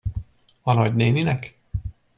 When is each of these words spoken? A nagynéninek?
A 0.61 0.73
nagynéninek? 0.73 1.55